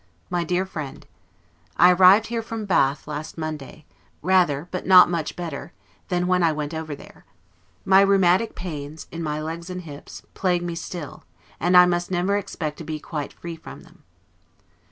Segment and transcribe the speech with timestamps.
[0.31, 1.05] MY DEAR FRIEND:
[1.77, 3.85] I arrived here from Bath last Monday,
[4.23, 5.73] rather, but not much better,
[6.07, 7.23] than when I went over there.
[7.85, 11.23] My rheumatic pains, in my legs and hips, plague me still,
[11.59, 14.01] and I must never expect to be quite free from them.